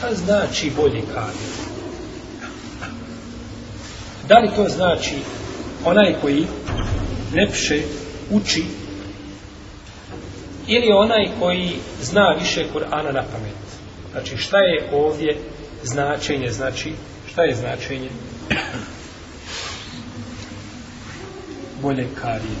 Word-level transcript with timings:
Šta 0.00 0.14
znači 0.14 0.72
bolji 0.76 1.02
kari? 1.14 1.38
Da 4.28 4.38
li 4.38 4.50
to 4.56 4.68
znači 4.68 5.16
onaj 5.84 6.14
koji 6.20 6.46
lepše 7.34 7.82
uči 8.30 8.64
ili 10.66 10.92
onaj 10.92 11.28
koji 11.40 11.76
zna 12.02 12.36
više 12.40 12.66
Kur'ana 12.74 13.12
na 13.12 13.22
pamet? 13.22 13.66
Znači 14.12 14.36
šta 14.36 14.58
je 14.58 14.90
ovdje 14.92 15.38
značenje, 15.82 16.50
znači 16.50 16.92
šta 17.30 17.42
je 17.42 17.54
značenje 17.54 18.10
bolje 21.82 22.08
karije? 22.22 22.56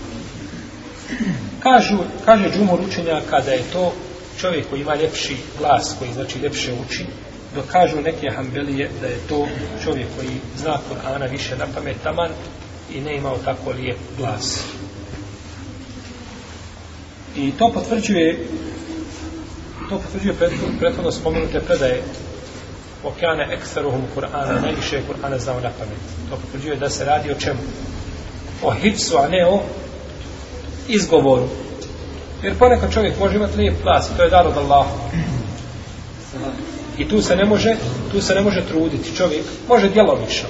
Kažu, 1.60 1.98
kaže 2.24 2.50
džumor 2.56 2.80
učenjaka 2.80 3.40
da 3.40 3.50
je 3.50 3.62
to 3.72 3.92
čovjek 4.40 4.70
koji 4.70 4.80
ima 4.80 4.94
ljepši 4.94 5.36
glas, 5.58 5.94
koji 5.98 6.12
znači 6.12 6.38
ljepše 6.38 6.72
uči, 6.72 7.04
dok 7.54 7.66
kažu 7.66 8.00
neke 8.00 8.30
hambelije 8.36 8.90
da 9.00 9.06
je 9.06 9.18
to 9.28 9.46
čovjek 9.84 10.06
koji 10.16 10.30
zna 10.58 10.78
Kur'ana 10.90 11.30
više 11.30 11.56
na 11.56 11.66
pamet 11.74 11.96
taman 12.02 12.30
i 12.94 13.00
ne 13.00 13.16
imao 13.16 13.38
tako 13.44 13.70
lijep 13.70 13.98
glas. 14.18 14.64
I 17.36 17.52
to 17.52 17.72
potvrđuje 17.72 18.46
to 19.88 19.98
potvrđuje 19.98 20.34
prethodno 20.78 21.12
spomenute 21.12 21.60
predaje 21.60 22.02
Okane 23.04 23.48
ekstaruhum 23.50 24.02
Kur'ana, 24.16 24.60
najviše 24.62 25.00
Kur'ana 25.08 25.38
znao 25.38 25.60
na 25.60 25.70
pamet. 25.78 25.98
To 26.30 26.36
potvrđuje 26.36 26.76
da 26.76 26.90
se 26.90 27.04
radi 27.04 27.30
o 27.30 27.34
čemu? 27.34 27.58
O 28.62 28.70
hipsu, 28.70 29.16
a 29.16 29.28
ne 29.28 29.46
o 29.46 29.62
izgovoru. 30.88 31.48
Jer 32.42 32.58
ponekad 32.58 32.92
čovjek 32.92 33.18
može 33.18 33.36
imati 33.36 33.56
lijep 33.56 33.82
glas, 33.82 34.10
to 34.16 34.22
je 34.22 34.30
dar 34.30 34.46
od 34.46 34.56
Allaha. 34.56 34.90
I 36.98 37.08
tu 37.08 37.22
se 37.22 37.36
ne 37.36 37.44
može, 37.44 37.76
tu 38.12 38.20
se 38.20 38.34
ne 38.34 38.40
može 38.40 38.66
truditi. 38.66 39.16
Čovjek 39.16 39.44
može 39.68 39.88
djelomično. 39.88 40.48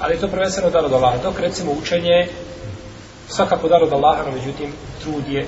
Ali 0.00 0.14
je 0.14 0.20
to 0.20 0.28
prvenstveno 0.28 0.70
dar 0.70 0.84
od 0.84 0.92
Allaha. 0.92 1.18
Dok 1.22 1.40
recimo 1.40 1.72
učenje 1.72 2.28
svakako 3.28 3.68
dar 3.68 3.82
od 3.82 3.92
Allaha, 3.92 4.22
no 4.22 4.32
međutim 4.32 4.72
trud 5.02 5.28
je 5.28 5.46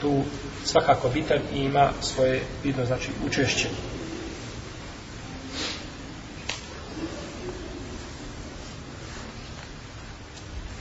tu 0.00 0.22
svakako 0.64 1.08
bitan 1.08 1.38
i 1.54 1.58
ima 1.58 1.90
svoje 2.00 2.40
vidno 2.64 2.86
znači 2.86 3.08
učešće. 3.26 3.68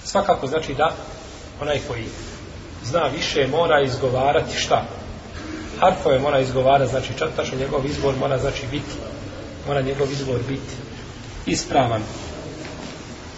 Svakako 0.03 0.47
znači 0.47 0.73
da 0.73 0.91
onaj 1.61 1.79
koji 1.87 2.05
zna 2.85 3.07
više 3.15 3.47
mora 3.47 3.81
izgovarati 3.81 4.57
šta? 4.57 4.85
Harfove 5.79 6.19
mora 6.19 6.39
izgovarati, 6.39 6.91
znači 6.91 7.13
čatačno 7.17 7.57
njegov 7.57 7.85
izbor 7.85 8.15
mora 8.19 8.37
znači 8.37 8.63
biti, 8.71 8.93
mora 9.67 9.81
njegov 9.81 10.11
izbor 10.11 10.39
biti 10.47 10.73
ispravan. 11.45 12.01